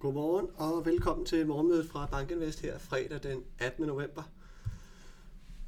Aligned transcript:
Godmorgen 0.00 0.48
og 0.56 0.86
velkommen 0.86 1.26
til 1.26 1.46
morgenmødet 1.46 1.86
fra 1.86 2.06
Bankinvest 2.06 2.60
her 2.60 2.78
fredag 2.78 3.22
den 3.22 3.44
18. 3.58 3.86
november. 3.86 4.22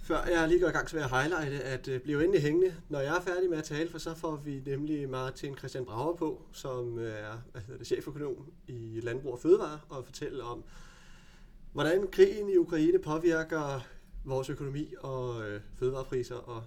Før 0.02 0.24
jeg 0.24 0.48
lige 0.48 0.60
går 0.60 0.68
i 0.68 0.70
gang, 0.70 0.90
så 0.90 0.96
vil 0.96 1.00
jeg 1.00 1.10
highlighte, 1.10 1.64
at 1.64 1.88
øh, 1.88 2.00
blive 2.00 2.24
endelig 2.24 2.42
hængende, 2.42 2.74
når 2.88 3.00
jeg 3.00 3.16
er 3.16 3.20
færdig 3.20 3.50
med 3.50 3.58
at 3.58 3.64
tale, 3.64 3.90
for 3.90 3.98
så 3.98 4.14
får 4.14 4.36
vi 4.36 4.62
nemlig 4.66 5.08
Martin 5.08 5.56
Christian 5.56 5.84
Brager 5.84 6.16
på, 6.16 6.42
som 6.52 6.98
er 6.98 7.42
hvad 7.52 7.62
hedder 7.62 7.78
det, 7.78 7.86
cheføkonom 7.86 8.52
i 8.66 9.00
Landbrug 9.02 9.32
og 9.32 9.40
Fødevare, 9.40 9.80
og 9.88 10.04
fortælle 10.04 10.42
om, 10.42 10.64
hvordan 11.72 12.06
krigen 12.12 12.48
i 12.48 12.56
Ukraine 12.56 12.98
påvirker 12.98 13.80
vores 14.24 14.50
økonomi 14.50 14.94
og 15.00 15.48
øh, 15.48 15.60
fødevarepriser 15.74 16.36
og 16.36 16.62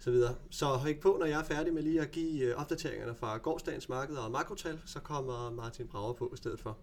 så 0.00 0.10
videre. 0.10 0.34
Så 0.50 0.76
hæng 0.76 1.00
på, 1.00 1.16
når 1.20 1.26
jeg 1.26 1.40
er 1.40 1.44
færdig 1.44 1.74
med 1.74 1.82
lige 1.82 2.00
at 2.00 2.10
give 2.10 2.44
øh, 2.44 2.56
opdateringerne 2.56 3.14
fra 3.14 3.36
gårdsdagens 3.36 3.88
marked 3.88 4.16
og 4.16 4.30
makrotal, 4.30 4.80
så 4.86 5.00
kommer 5.00 5.50
Martin 5.50 5.86
Brager 5.86 6.12
på 6.12 6.30
i 6.34 6.36
stedet 6.36 6.60
for. 6.60 6.78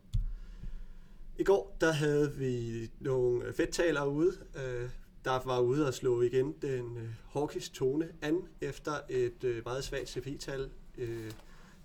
I 1.38 1.44
går 1.44 1.78
der 1.82 1.92
havde 1.92 2.34
vi 2.36 2.88
nogle 3.00 3.46
øh, 3.46 3.54
fedtalere 3.54 4.10
ude, 4.10 4.34
øh, 4.56 4.90
der 5.26 5.42
var 5.46 5.60
ude 5.60 5.88
og 5.88 5.94
slå 5.94 6.22
igen 6.22 6.56
den 6.62 7.16
hawkish 7.32 7.74
tone 7.74 8.10
an 8.22 8.42
efter 8.62 9.00
et 9.10 9.62
meget 9.66 9.84
svagt 9.84 10.10
CPI-tal 10.10 10.70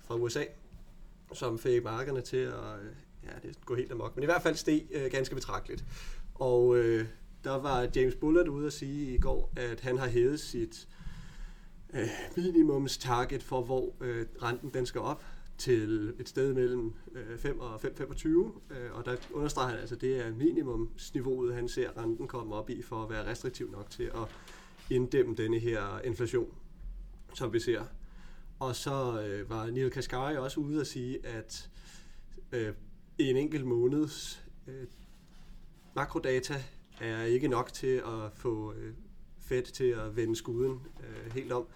fra 0.00 0.14
USA, 0.14 0.44
som 1.33 1.58
fik 1.58 1.84
markederne 1.84 2.20
til 2.20 2.36
at 2.36 2.55
ja, 3.24 3.48
det 3.48 3.66
gå 3.66 3.74
helt 3.74 3.92
amok. 3.92 4.16
Men 4.16 4.22
i 4.22 4.27
hvert 4.27 4.42
fald 4.42 4.55
steg 4.55 4.86
ganske 5.10 5.34
betragteligt. 5.34 5.84
Og 6.34 6.77
der 7.44 7.55
var 7.55 7.88
James 7.96 8.14
Bullard 8.14 8.48
ude 8.48 8.66
at 8.66 8.72
sige 8.72 9.14
i 9.14 9.19
går, 9.19 9.52
at 9.56 9.80
han 9.80 9.98
har 9.98 10.08
hævet 10.08 10.41
sit 10.41 10.88
øh, 11.92 12.09
minimums 12.37 12.98
target 12.98 13.42
for, 13.42 13.62
hvor 13.62 13.95
øh, 14.00 14.27
renten 14.42 14.70
den 14.74 14.87
skal 14.87 15.00
op 15.00 15.24
til 15.59 16.14
et 16.19 16.28
sted 16.28 16.55
mellem 16.55 16.92
øh, 17.12 17.39
5 17.39 17.61
og 17.61 17.75
5,25, 17.75 18.28
øh, 18.28 18.92
og 18.92 19.05
der 19.05 19.16
understreger 19.33 19.69
han 19.69 19.78
altså, 19.78 19.94
at 19.94 20.00
det 20.00 20.27
er 20.27 20.33
minimumsniveauet, 20.33 21.55
han 21.55 21.69
ser 21.69 21.98
renten 21.98 22.28
komme 22.28 22.55
op 22.55 22.70
i 22.70 22.83
for 22.83 23.03
at 23.03 23.11
være 23.11 23.31
restriktiv 23.31 23.70
nok 23.70 23.91
til 23.91 24.03
at 24.03 24.28
inddæmme 24.91 25.34
denne 25.34 25.58
her 25.58 26.00
inflation, 26.05 26.55
som 27.34 27.53
vi 27.53 27.61
ser. 27.61 27.84
Og 28.59 28.77
så 28.77 29.22
øh, 29.22 29.50
var 29.50 29.66
Neil 29.66 29.91
Kaskari 29.91 30.36
også 30.36 30.61
ude 30.61 30.81
at 30.81 30.86
sige, 30.86 31.27
at 31.27 31.70
øh, 32.53 32.72
en 33.19 33.36
enkelt 33.36 33.66
måneds 33.66 34.44
øh, 34.66 34.86
makrodata 35.97 36.62
er 37.00 37.22
ikke 37.22 37.48
nok 37.48 37.72
til 37.72 37.97
at 37.97 38.33
få 38.34 38.72
øh, 38.72 38.92
Fed 39.38 39.62
til 39.62 39.84
at 39.84 40.16
vende 40.16 40.36
skuden 40.36 40.81
øh, 41.00 41.33
helt 41.33 41.53
om. 41.53 41.66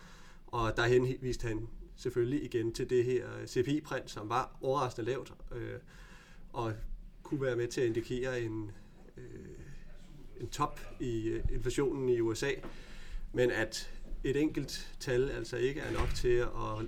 Og 0.47 0.77
der 0.77 0.87
henviste 0.87 1.49
han 1.49 1.69
selvfølgelig 1.97 2.45
igen 2.45 2.73
til 2.73 2.91
det 2.91 3.05
her 3.05 3.27
CPI-print, 3.47 4.11
som 4.11 4.29
var 4.29 4.57
overraskende 4.61 5.11
lavt, 5.11 5.35
øh, 5.53 5.79
og 6.53 6.73
kunne 7.23 7.43
være 7.43 7.57
med 7.57 7.69
til 7.69 7.81
at 7.81 7.87
indikere 7.87 8.41
en, 8.41 8.71
øh, 9.17 9.25
en 10.41 10.49
top 10.49 10.81
i 11.01 11.29
øh, 11.29 11.45
inflationen 11.53 12.09
i 12.09 12.21
USA, 12.21 12.51
men 13.33 13.51
at 13.51 13.91
et 14.25 14.37
enkelt 14.37 14.97
tal 15.01 15.31
altså 15.31 15.57
ikke 15.57 15.81
er 15.81 15.93
nok 15.93 16.09
til 16.15 16.37
at 16.37 16.85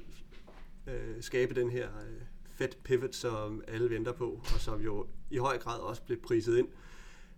øh, 0.95 1.23
skabe 1.23 1.55
den 1.55 1.71
her 1.71 1.87
øh, 1.87 2.23
Fed 2.59 2.69
pivot, 2.85 3.15
som 3.15 3.63
alle 3.69 3.91
venter 3.91 4.13
på, 4.13 4.41
og 4.55 4.61
som 4.61 4.81
jo 4.81 5.07
i 5.31 5.37
høj 5.37 5.59
grad 5.59 5.81
også 5.81 6.03
blev 6.03 6.21
priset 6.23 6.59
ind, 6.59 6.69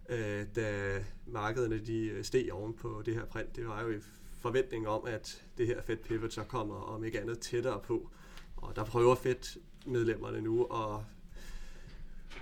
øh, 0.09 0.47
da 0.57 0.99
markederne 1.27 1.79
de 1.79 2.07
øh, 2.07 2.25
steg 2.25 2.53
oven 2.53 2.75
på 2.75 3.03
det 3.07 3.15
her 3.15 3.25
print. 3.25 3.57
Det 3.57 3.67
var 3.67 3.83
jo 3.83 3.91
i 3.91 4.01
forventning 4.41 4.89
om, 4.89 5.07
at 5.07 5.43
det 5.59 5.67
her 5.67 5.83
Fed 5.83 5.97
pivot 5.97 6.33
så 6.33 6.45
kommer 6.45 6.75
om 6.75 7.05
ikke 7.05 7.21
andet 7.21 7.39
tættere 7.39 7.81
på. 7.81 8.11
Og 8.57 8.77
der 8.77 8.85
prøver 8.85 9.15
Fed-medlemmerne 9.15 10.41
nu 10.41 10.65
at 10.65 11.01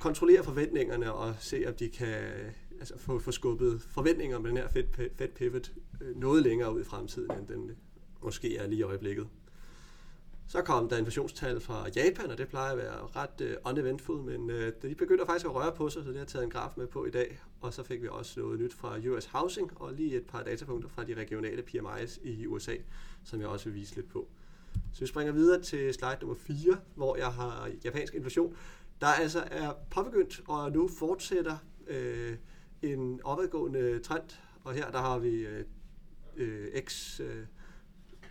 kontrollere 0.00 0.44
forventningerne 0.44 1.12
og 1.12 1.34
se, 1.40 1.64
om 1.66 1.74
de 1.74 1.88
kan 1.88 2.18
altså, 2.78 2.98
få, 2.98 3.18
få 3.18 3.30
skubbet 3.30 3.82
forventninger 3.82 4.36
om 4.36 4.44
den 4.44 4.56
her 4.56 4.68
Fed, 4.68 4.84
Fed 5.16 5.28
pivot 5.28 5.72
øh, 6.00 6.16
noget 6.16 6.42
længere 6.42 6.74
ud 6.74 6.80
i 6.80 6.84
fremtiden, 6.84 7.38
end 7.38 7.46
den 7.46 7.70
måske 8.22 8.56
er 8.56 8.66
lige 8.66 8.78
i 8.78 8.82
øjeblikket. 8.82 9.28
Så 10.50 10.62
kom 10.62 10.88
der 10.88 10.96
inflationstal 10.96 11.60
fra 11.60 11.88
Japan, 11.96 12.30
og 12.30 12.38
det 12.38 12.48
plejer 12.48 12.72
at 12.72 12.78
være 12.78 13.06
ret 13.16 13.40
øh, 13.40 13.56
uneventful, 13.64 14.22
men 14.22 14.50
øh, 14.50 14.72
de 14.82 14.94
begynder 14.94 15.26
faktisk 15.26 15.46
at 15.46 15.54
røre 15.54 15.72
på 15.72 15.90
sig, 15.90 16.04
så 16.04 16.10
det 16.10 16.18
har 16.18 16.24
taget 16.24 16.44
en 16.44 16.50
graf 16.50 16.72
med 16.76 16.86
på 16.86 17.04
i 17.04 17.10
dag. 17.10 17.40
Og 17.60 17.72
så 17.72 17.82
fik 17.82 18.02
vi 18.02 18.08
også 18.08 18.40
noget 18.40 18.60
nyt 18.60 18.74
fra 18.74 18.98
US 18.98 19.24
Housing, 19.24 19.80
og 19.80 19.92
lige 19.92 20.16
et 20.16 20.26
par 20.26 20.42
datapunkter 20.42 20.88
fra 20.88 21.04
de 21.04 21.14
regionale 21.14 21.62
PMI's 21.62 22.28
i 22.28 22.46
USA, 22.46 22.74
som 23.24 23.40
jeg 23.40 23.48
også 23.48 23.64
vil 23.64 23.74
vise 23.74 23.94
lidt 23.94 24.08
på. 24.08 24.28
Så 24.92 25.00
vi 25.00 25.06
springer 25.06 25.32
videre 25.32 25.62
til 25.62 25.94
slide 25.94 26.16
nummer 26.20 26.36
4, 26.36 26.78
hvor 26.94 27.16
jeg 27.16 27.32
har 27.32 27.70
japansk 27.84 28.14
inflation, 28.14 28.56
der 29.00 29.06
altså 29.06 29.44
er 29.50 29.72
påbegyndt 29.90 30.40
og 30.48 30.72
nu 30.72 30.88
fortsætter 30.98 31.56
øh, 31.86 32.36
en 32.82 33.20
opadgående 33.24 33.98
trend. 33.98 34.38
Og 34.64 34.74
her 34.74 34.90
der 34.90 34.98
har 34.98 35.18
vi 35.18 35.46
uh, 35.46 36.80
X 36.80 37.20
øh, 37.20 37.46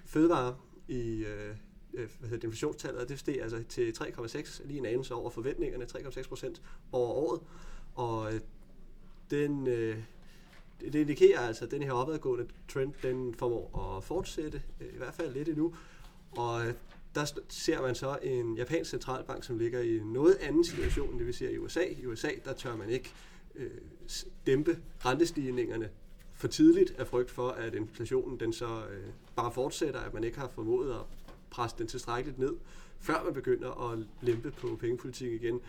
fødevare 0.06 0.56
i, 0.88 1.22
uh, 1.22 1.56
øh, 1.97 2.09
hvad 2.19 2.30
hedder 2.30 2.47
inflationstallet, 2.47 3.02
og 3.02 3.09
det 3.09 3.19
steg 3.19 3.41
altså 3.41 3.63
til 3.69 3.91
3,6, 3.91 4.68
lige 4.68 4.80
en 4.80 4.85
anelse 4.85 5.13
over 5.13 5.30
forventningerne, 5.30 5.85
3,6 5.85 6.28
procent 6.28 6.62
over 6.91 7.09
året. 7.09 7.41
Og 7.96 8.34
øh, 8.34 8.41
den, 9.31 9.68
øh, 9.68 9.97
det 10.81 10.96
indikerer 10.96 11.40
altså, 11.40 11.66
at 11.66 11.72
den 11.72 11.84
her 11.84 11.91
opadgående 11.91 12.47
trend, 12.68 12.94
den 13.02 13.34
formår 13.34 13.96
at 13.97 14.03
fortsætte, 14.03 14.62
øh, 14.81 14.94
i 14.94 14.97
hvert 14.97 15.13
fald 15.13 15.34
lidt 15.34 15.47
endnu. 15.47 15.75
Og 16.31 16.68
øh, 16.68 16.74
der 17.16 17.25
ser 17.50 17.81
man 17.81 17.96
så 17.96 18.18
en 18.24 18.57
japansk 18.57 18.90
centralbank, 18.90 19.44
som 19.44 19.57
ligger 19.57 19.80
i 19.80 19.97
en 19.97 20.13
noget 20.13 20.36
anden 20.41 20.66
situation, 20.66 21.09
end 21.09 21.19
det 21.19 21.28
vi 21.28 21.34
ser 21.34 21.50
i 21.50 21.57
USA. 21.57 21.84
I 21.97 22.06
USA, 22.06 22.30
der 22.46 22.53
tør 22.53 22.75
man 22.75 22.90
ikke 22.90 23.13
øh, 23.56 23.72
dæmpe 24.46 24.78
rentestigningerne 25.06 25.90
for 26.34 26.47
tidligt 26.47 26.96
af 27.00 27.07
frygt 27.07 27.31
for, 27.31 27.50
at 27.50 27.75
inflationen 27.75 28.40
den 28.40 28.53
så 28.53 28.66
øh, 28.66 29.07
bare 29.36 29.52
fortsætter, 29.52 30.00
at 30.00 30.13
man 30.13 30.24
ikke 30.24 30.40
har 30.40 30.47
formået 30.47 30.91
at 30.91 31.02
presse 31.50 31.78
den 31.78 31.88
tilstrækkeligt 31.88 32.40
ned, 32.40 32.53
før 33.00 33.24
man 33.24 33.34
begynder 33.34 33.91
at 33.91 34.00
lempe 34.22 34.52
på 34.52 34.78
pengepolitik 34.80 35.31
igen. 35.31 35.59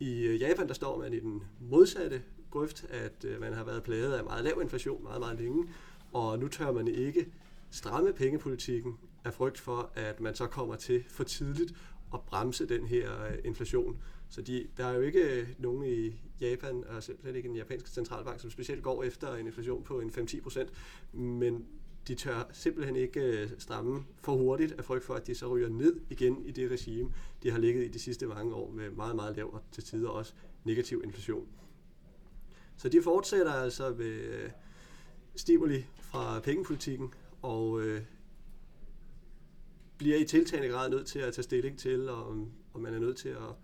I 0.00 0.22
øh, 0.22 0.40
Japan 0.40 0.68
der 0.68 0.74
står 0.74 0.98
man 0.98 1.12
i 1.12 1.20
den 1.20 1.42
modsatte 1.60 2.22
grøft, 2.50 2.84
at 2.90 3.24
øh, 3.24 3.40
man 3.40 3.52
har 3.52 3.64
været 3.64 3.82
plaget 3.82 4.12
af 4.12 4.24
meget 4.24 4.44
lav 4.44 4.60
inflation 4.62 5.02
meget, 5.02 5.20
meget 5.20 5.38
længe, 5.38 5.68
og 6.12 6.38
nu 6.38 6.48
tør 6.48 6.72
man 6.72 6.88
ikke 6.88 7.26
stramme 7.70 8.12
pengepolitikken 8.12 8.98
af 9.24 9.34
frygt 9.34 9.58
for, 9.58 9.90
at 9.94 10.20
man 10.20 10.34
så 10.34 10.46
kommer 10.46 10.76
til 10.76 11.04
for 11.08 11.24
tidligt 11.24 11.74
at 12.14 12.20
bremse 12.20 12.68
den 12.68 12.86
her 12.86 13.24
øh, 13.26 13.38
inflation. 13.44 14.02
Så 14.28 14.42
de, 14.42 14.66
der 14.76 14.86
er 14.86 14.94
jo 14.94 15.00
ikke 15.00 15.48
nogen 15.58 15.84
i 15.84 16.14
Japan, 16.40 16.84
og 16.88 17.02
slet 17.02 17.36
ikke 17.36 17.48
en 17.48 17.56
japansk 17.56 17.86
centralbank, 17.86 18.40
som 18.40 18.50
specielt 18.50 18.82
går 18.82 19.02
efter 19.02 19.34
en 19.34 19.46
inflation 19.46 19.82
på 19.82 20.00
en 20.00 20.10
5-10 20.10 20.42
procent, 20.42 20.70
men 21.12 21.66
de 22.08 22.14
tør 22.14 22.48
simpelthen 22.52 22.96
ikke 22.96 23.20
øh, 23.20 23.50
stramme 23.58 24.04
for 24.22 24.36
hurtigt 24.36 24.72
af 24.72 24.84
frygt 24.84 25.04
for, 25.04 25.14
at 25.14 25.26
de 25.26 25.34
så 25.34 25.48
ryger 25.48 25.68
ned 25.68 26.00
igen 26.10 26.46
i 26.46 26.50
det 26.50 26.70
regime, 26.70 27.12
de 27.42 27.50
har 27.50 27.58
ligget 27.58 27.84
i 27.84 27.88
de 27.88 27.98
sidste 27.98 28.26
mange 28.26 28.54
år 28.54 28.70
med 28.70 28.90
meget, 28.90 29.16
meget 29.16 29.36
lav 29.36 29.54
og 29.54 29.62
til 29.72 29.84
tider 29.84 30.08
også 30.08 30.32
negativ 30.64 31.02
inflation. 31.04 31.48
Så 32.76 32.88
de 32.88 33.02
fortsætter 33.02 33.52
altså 33.52 33.94
med 33.98 34.06
øh, 34.06 34.50
stimuli 35.36 35.86
fra 36.00 36.40
pengepolitikken 36.40 37.14
og 37.42 37.80
øh, 37.80 38.02
bliver 39.98 40.16
i 40.16 40.24
tiltagende 40.24 40.68
grad 40.68 40.90
nødt 40.90 41.06
til 41.06 41.18
at 41.18 41.34
tage 41.34 41.42
stilling 41.42 41.78
til, 41.78 42.08
om, 42.08 42.50
om 42.74 42.80
man 42.80 42.94
er 42.94 42.98
nødt 42.98 43.16
til 43.16 43.28
at 43.28 43.54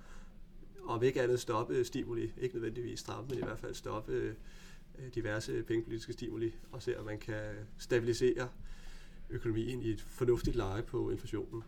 om 0.84 1.02
ikke 1.02 1.22
andet 1.22 1.40
stoppe 1.40 1.84
stimuli, 1.84 2.32
ikke 2.40 2.54
nødvendigvis 2.54 3.00
stramme, 3.00 3.28
men 3.28 3.38
i 3.38 3.42
hvert 3.42 3.58
fald 3.58 3.74
stoppe 3.74 4.12
Øh, 4.12 4.34
Øh, 4.98 5.14
diverse 5.14 5.62
pengepolitiske 5.62 6.12
stimuli, 6.12 6.54
og 6.72 6.82
se, 6.82 6.98
om 6.98 7.04
man 7.04 7.18
kan 7.18 7.54
stabilisere 7.78 8.48
økonomien 9.30 9.82
i 9.82 9.90
et 9.90 10.00
fornuftigt 10.00 10.56
leje 10.56 10.82
på 10.82 11.10
inflationen. 11.10 11.62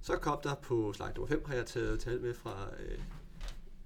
Så 0.00 0.16
kom 0.16 0.38
der 0.42 0.54
på 0.54 0.92
slide 0.92 1.12
nummer 1.16 1.26
5, 1.26 1.44
har 1.46 1.54
jeg 1.54 1.66
taget 1.66 2.00
tal 2.00 2.20
med 2.20 2.34
fra 2.34 2.68
øh, 2.80 2.98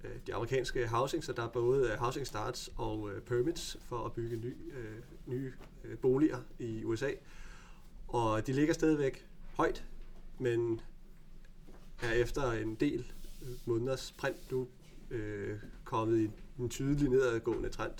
øh 0.03 0.11
de 0.27 0.33
amerikanske 0.33 0.87
housing, 0.87 1.23
så 1.23 1.33
der 1.33 1.43
er 1.43 1.47
både 1.47 1.91
øh, 1.91 1.97
housing 1.97 2.27
starts 2.27 2.69
og 2.75 3.11
øh, 3.11 3.21
permits 3.21 3.77
for 3.81 4.05
at 4.05 4.13
bygge 4.13 4.35
ny, 4.35 4.57
øh, 4.73 4.97
nye 5.25 5.53
øh, 5.83 5.97
boliger 5.97 6.39
i 6.59 6.83
USA. 6.83 7.11
Og 8.07 8.47
de 8.47 8.53
ligger 8.53 8.73
stadigvæk 8.73 9.27
højt, 9.53 9.85
men 10.39 10.81
er 12.01 12.11
efter 12.11 12.51
en 12.51 12.75
del 12.75 13.11
måneders 13.65 14.11
print 14.11 14.51
nu 14.51 14.67
øh, 15.11 15.57
kommet 15.83 16.19
i 16.19 16.29
en 16.59 16.69
tydelig 16.69 17.09
nedadgående 17.09 17.69
trend, 17.69 17.93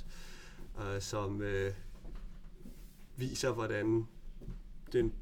øh, 0.80 1.02
som 1.02 1.42
øh, 1.42 1.72
viser, 3.18 3.52
hvordan 3.52 4.08
den 4.94 5.14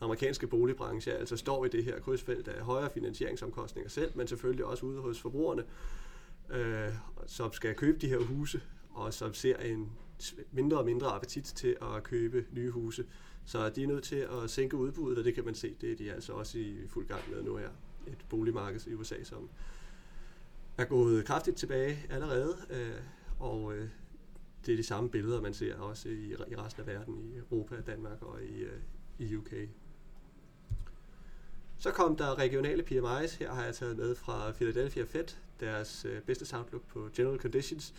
amerikanske 0.00 0.46
boligbranche 0.46 1.12
altså 1.12 1.36
står 1.36 1.64
i 1.64 1.68
det 1.68 1.84
her 1.84 2.00
krydsfelt 2.00 2.48
af 2.48 2.64
højere 2.64 2.90
finansieringsomkostninger 2.90 3.90
selv, 3.90 4.12
men 4.14 4.26
selvfølgelig 4.26 4.64
også 4.64 4.86
ude 4.86 5.00
hos 5.00 5.20
forbrugerne, 5.20 5.64
øh, 6.50 6.88
som 7.26 7.52
skal 7.52 7.74
købe 7.74 7.98
de 7.98 8.08
her 8.08 8.18
huse, 8.18 8.60
og 8.90 9.14
som 9.14 9.34
ser 9.34 9.56
en 9.56 9.92
mindre 10.52 10.78
og 10.78 10.84
mindre 10.84 11.06
appetit 11.06 11.44
til 11.44 11.76
at 11.82 12.02
købe 12.02 12.46
nye 12.52 12.70
huse. 12.70 13.04
Så 13.44 13.68
de 13.68 13.82
er 13.82 13.86
nødt 13.86 14.04
til 14.04 14.16
at 14.16 14.50
sænke 14.50 14.76
udbuddet, 14.76 15.18
og 15.18 15.24
det 15.24 15.34
kan 15.34 15.44
man 15.44 15.54
se, 15.54 15.76
det 15.80 15.92
er 15.92 15.96
de 15.96 16.12
altså 16.12 16.32
også 16.32 16.58
i 16.58 16.76
fuld 16.88 17.06
gang 17.06 17.20
med 17.30 17.42
nu 17.42 17.56
her. 17.56 17.68
Et 18.06 18.24
boligmarked 18.28 18.86
i 18.86 18.94
USA, 18.94 19.24
som 19.24 19.48
er 20.78 20.84
gået 20.84 21.24
kraftigt 21.24 21.56
tilbage 21.56 22.06
allerede, 22.10 22.56
øh, 22.70 23.00
og 23.38 23.74
øh, 23.76 23.88
det 24.66 24.72
er 24.72 24.76
de 24.76 24.82
samme 24.82 25.10
billeder, 25.10 25.40
man 25.40 25.54
ser 25.54 25.78
også 25.78 26.08
i, 26.08 26.32
i 26.32 26.56
resten 26.56 26.80
af 26.80 26.86
verden, 26.86 27.22
i 27.24 27.36
Europa, 27.36 27.80
Danmark 27.80 28.22
og 28.22 28.42
i, 28.42 28.62
øh, 28.62 28.80
i 29.18 29.36
UK. 29.36 29.52
Så 31.78 31.90
kom 31.90 32.16
der 32.16 32.38
regionale 32.38 32.82
PMI's. 32.82 33.38
Her 33.38 33.52
har 33.52 33.64
jeg 33.64 33.74
taget 33.74 33.96
med 33.96 34.14
fra 34.14 34.52
Philadelphia 34.52 35.04
Fed. 35.04 35.24
Deres 35.60 36.04
øh, 36.04 36.22
business 36.22 36.52
outlook 36.52 36.86
på 36.86 37.08
general 37.16 37.38
conditions 37.38 37.94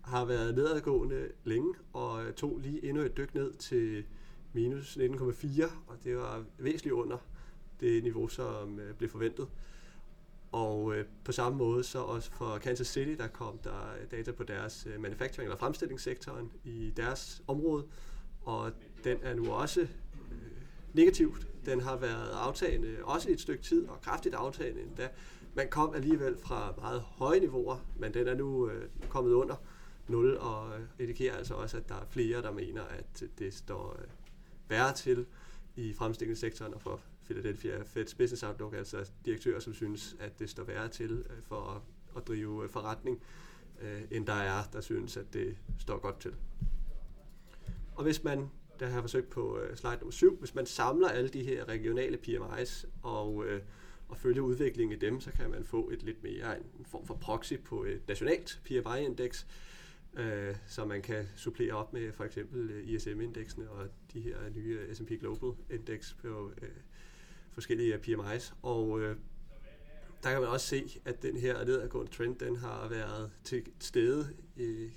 har 0.00 0.24
været 0.24 0.54
nedadgående 0.54 1.28
længe, 1.44 1.74
og 1.92 2.24
øh, 2.24 2.34
tog 2.34 2.58
lige 2.58 2.84
endnu 2.84 3.02
et 3.02 3.16
dyk 3.16 3.34
ned 3.34 3.52
til 3.52 4.04
minus 4.52 4.96
19,4, 4.96 5.64
og 5.86 5.96
det 6.04 6.16
var 6.16 6.44
væsentligt 6.58 6.92
under 6.92 7.18
det 7.80 8.02
niveau, 8.02 8.28
som 8.28 8.80
øh, 8.80 8.94
blev 8.94 9.10
forventet. 9.10 9.48
Og 10.52 10.94
øh, 10.94 11.04
på 11.24 11.32
samme 11.32 11.58
måde 11.58 11.84
så 11.84 11.98
også 11.98 12.30
for 12.30 12.58
Kansas 12.58 12.86
City, 12.86 13.10
der 13.10 13.26
kom 13.26 13.58
der 13.58 13.94
data 14.10 14.32
på 14.32 14.42
deres 14.42 14.86
øh, 14.94 15.00
manufacturing 15.00 15.46
eller 15.46 15.58
fremstillingssektoren 15.58 16.52
i 16.64 16.92
deres 16.96 17.42
område, 17.46 17.84
og 18.42 18.72
den 19.04 19.18
er 19.22 19.34
nu 19.34 19.52
også 19.52 19.80
øh, 19.80 19.88
negativt. 20.94 21.46
Den 21.66 21.80
har 21.80 21.96
været 21.96 22.30
aftagende 22.30 22.96
også 23.02 23.28
i 23.30 23.32
et 23.32 23.40
stykke 23.40 23.62
tid, 23.62 23.86
og 23.86 24.00
kraftigt 24.00 24.34
aftagende 24.34 24.82
endda. 24.82 25.08
Man 25.54 25.68
kom 25.68 25.94
alligevel 25.94 26.36
fra 26.38 26.74
meget 26.76 27.00
høje 27.00 27.40
niveauer, 27.40 27.76
men 27.96 28.14
den 28.14 28.28
er 28.28 28.34
nu 28.34 28.68
øh, 28.68 28.88
kommet 29.08 29.32
under 29.32 29.56
0, 30.08 30.36
og 30.36 30.78
øh, 30.78 30.86
indikerer 30.98 31.36
altså 31.36 31.54
også, 31.54 31.76
at 31.76 31.88
der 31.88 31.94
er 31.94 32.06
flere, 32.10 32.42
der 32.42 32.52
mener, 32.52 32.82
at 32.82 33.22
det 33.38 33.54
står 33.54 33.96
øh, 33.98 34.08
værre 34.68 34.94
til 34.94 35.26
i 35.76 35.94
fremstillingssektoren 35.94 36.74
og 36.74 36.82
for 36.82 37.00
Philadelphia 37.30 37.78
Fed's 37.78 38.16
Business 38.16 38.42
Outlook, 38.42 38.74
altså 38.74 39.10
direktører, 39.24 39.60
som 39.60 39.74
synes, 39.74 40.16
at 40.20 40.38
det 40.38 40.50
står 40.50 40.64
værre 40.64 40.88
til 40.88 41.24
øh, 41.30 41.42
for 41.42 41.56
at, 41.56 41.82
at 42.16 42.28
drive 42.28 42.64
øh, 42.64 42.70
forretning, 42.70 43.22
øh, 43.80 44.02
end 44.10 44.26
der 44.26 44.32
er, 44.32 44.62
der 44.72 44.80
synes, 44.80 45.16
at 45.16 45.32
det 45.32 45.56
står 45.78 45.98
godt 45.98 46.20
til. 46.20 46.34
Og 47.94 48.02
hvis 48.02 48.24
man, 48.24 48.50
der 48.80 48.86
har 48.86 48.92
jeg 48.92 49.02
forsøgt 49.02 49.30
på 49.30 49.58
slide 49.74 49.96
nummer 49.96 50.10
7, 50.10 50.38
hvis 50.38 50.54
man 50.54 50.66
samler 50.66 51.08
alle 51.08 51.28
de 51.28 51.42
her 51.42 51.68
regionale 51.68 52.18
PMI's 52.26 52.86
og, 53.02 53.44
og 54.08 54.16
følger 54.16 54.42
udviklingen 54.42 54.96
i 54.96 55.00
dem, 55.00 55.20
så 55.20 55.30
kan 55.30 55.50
man 55.50 55.64
få 55.64 55.90
et 55.90 56.02
lidt 56.02 56.22
mere 56.22 56.58
en 56.58 56.84
form 56.84 57.06
for 57.06 57.14
proxy 57.14 57.54
på 57.64 57.84
et 57.84 58.08
nationalt 58.08 58.60
PMI-indeks, 58.64 59.46
øh, 60.14 60.56
så 60.66 60.84
man 60.84 61.02
kan 61.02 61.28
supplere 61.36 61.72
op 61.72 61.92
med 61.92 62.12
for 62.12 62.24
eksempel 62.24 62.82
ISM-indeksene 62.84 63.70
og 63.70 63.88
de 64.12 64.20
her 64.20 64.36
nye 64.54 64.94
S&P 64.94 65.08
Global 65.20 65.52
Index 65.70 66.14
på 66.22 66.52
øh, 66.62 66.68
forskellige 67.52 67.94
PMI's. 67.94 68.54
Og 68.62 69.00
øh, 69.00 69.16
der 70.22 70.30
kan 70.30 70.40
man 70.40 70.50
også 70.50 70.66
se, 70.66 71.00
at 71.04 71.22
den 71.22 71.36
her 71.36 71.64
nedadgående 71.64 72.12
trend, 72.12 72.36
den 72.36 72.56
har 72.56 72.88
været 72.88 73.30
til 73.44 73.66
stede 73.80 74.28
øh, 74.56 74.90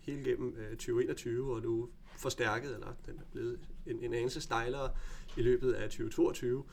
hele 0.00 0.24
gennem 0.24 0.56
øh, 0.56 0.70
2021 0.70 1.54
og 1.54 1.62
nu 1.62 1.88
forstærket, 2.16 2.74
eller 2.74 2.92
den 3.06 3.18
er 3.18 3.24
blevet 3.32 3.60
en, 3.86 4.02
en 4.02 4.14
anelse 4.14 4.40
stejlere 4.40 4.90
i 5.36 5.42
løbet 5.42 5.72
af 5.72 5.82
2022. 5.90 6.64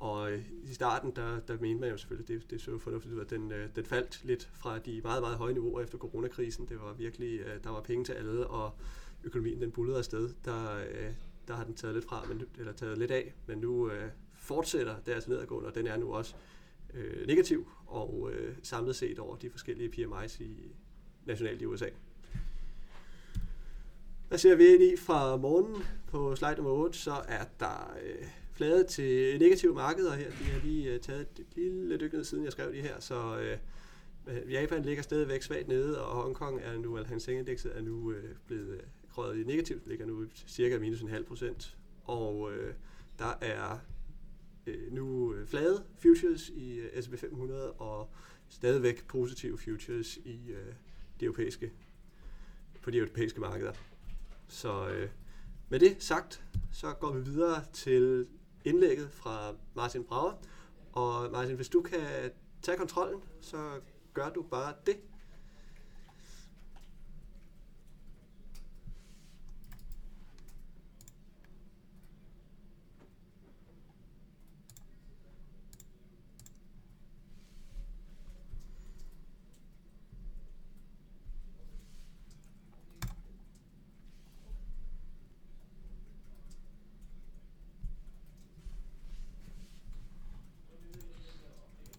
Og 0.00 0.32
øh, 0.32 0.42
i 0.62 0.74
starten, 0.74 1.12
der, 1.16 1.40
der 1.40 1.58
mente 1.60 1.80
man 1.80 1.90
jo 1.90 1.96
selvfølgelig, 1.96 2.28
det, 2.28 2.50
det 2.50 2.60
så 2.60 2.78
fornuftigt 2.78 3.14
ud, 3.14 3.20
at 3.20 3.30
den, 3.30 3.52
øh, 3.52 3.68
den 3.76 3.84
faldt 3.84 4.24
lidt 4.24 4.50
fra 4.54 4.78
de 4.78 5.00
meget, 5.04 5.22
meget 5.22 5.36
høje 5.36 5.52
niveauer 5.52 5.80
efter 5.80 5.98
coronakrisen. 5.98 6.66
Det 6.68 6.80
var 6.80 6.92
virkelig, 6.92 7.40
øh, 7.40 7.64
der 7.64 7.70
var 7.70 7.80
penge 7.80 8.04
til 8.04 8.12
alle, 8.12 8.46
og 8.46 8.74
økonomien 9.24 9.60
den 9.60 9.72
bullede 9.72 9.98
afsted. 9.98 10.34
Der, 10.44 10.76
øh, 10.76 11.12
der 11.48 11.54
har 11.54 11.64
den 11.64 11.74
taget 11.74 11.94
lidt 11.94 12.04
fra, 12.04 12.24
men, 12.28 12.42
eller 12.58 12.72
taget 12.72 12.98
lidt 12.98 13.10
af, 13.10 13.34
men 13.46 13.58
nu 13.58 13.90
øh, 13.90 14.10
fortsætter 14.46 14.96
deres 15.06 15.28
nedadgående, 15.28 15.68
og 15.68 15.74
den 15.74 15.86
er 15.86 15.96
nu 15.96 16.14
også 16.14 16.34
øh, 16.94 17.26
negativ, 17.26 17.68
og 17.86 18.30
øh, 18.32 18.56
samlet 18.62 18.96
set 18.96 19.18
over 19.18 19.36
de 19.36 19.50
forskellige 19.50 19.88
PMI's 19.88 20.42
i 20.42 20.72
nationalt 21.26 21.62
i 21.62 21.66
USA. 21.66 21.88
Hvad 24.28 24.38
ser 24.38 24.54
vi 24.54 24.66
ind 24.66 24.82
i 24.82 24.96
fra 24.96 25.36
morgenen 25.36 25.82
på 26.06 26.36
slide 26.36 26.54
nummer 26.56 26.72
8, 26.72 26.98
så 26.98 27.22
er 27.28 27.44
der 27.60 27.96
øh, 28.02 28.26
flade 28.52 28.84
til 28.84 29.38
negative 29.38 29.74
markeder 29.74 30.14
her. 30.14 30.30
De 30.30 30.44
har 30.44 30.60
lige 30.60 30.92
øh, 30.92 31.00
taget 31.00 31.28
et 31.38 31.46
lille 31.56 31.96
dyk 31.96 32.12
ned, 32.12 32.24
siden 32.24 32.44
jeg 32.44 32.52
skrev 32.52 32.72
de 32.72 32.80
her, 32.80 33.00
så 33.00 33.38
øh, 33.38 33.58
Japan 34.52 34.82
ligger 34.82 35.02
stadigvæk 35.02 35.42
svagt 35.42 35.68
nede, 35.68 36.04
og 36.04 36.22
Hongkong 36.22 36.60
er 36.62 36.78
nu, 36.78 36.96
eller 36.96 37.08
Hang 37.08 37.28
indekset 37.28 37.76
er 37.76 37.82
nu 37.82 38.12
øh, 38.12 38.34
blevet 38.46 38.68
øh, 38.68 38.80
krøjet 39.10 39.40
i 39.40 39.44
negativt, 39.44 39.86
ligger 39.86 40.06
nu 40.06 40.26
cirka 40.46 40.78
minus 40.78 41.00
en 41.00 41.08
halv 41.08 41.24
procent. 41.24 41.76
Og 42.04 42.52
øh, 42.52 42.74
der 43.18 43.38
er 43.40 43.78
Øh, 44.66 44.92
nu 44.92 45.34
øh, 45.34 45.46
flade 45.46 45.84
futures 45.98 46.48
i 46.48 46.74
øh, 46.74 47.02
S&P 47.02 47.18
500 47.18 47.72
og 47.72 48.10
stadigvæk 48.48 49.06
positive 49.06 49.58
futures 49.58 50.16
i 50.16 50.50
uh, 50.50 50.74
de 51.20 51.24
europæiske, 51.24 51.72
på 52.82 52.90
de 52.90 52.98
europæiske 52.98 53.40
markeder. 53.40 53.72
Så 54.48 54.88
med 55.68 55.80
det 55.80 55.96
sagt, 55.98 56.44
så 56.72 56.92
går 56.92 57.12
vi 57.12 57.20
videre 57.20 57.64
til 57.72 58.26
indlægget 58.64 59.10
fra 59.12 59.54
Martin 59.74 60.04
Brauer. 60.04 60.32
Og 60.92 61.32
Martin, 61.32 61.56
hvis 61.56 61.68
du 61.68 61.82
kan 61.82 62.30
tage 62.62 62.78
kontrollen, 62.78 63.20
så 63.40 63.80
gør 64.14 64.30
du 64.30 64.42
bare 64.42 64.74
det. 64.86 64.96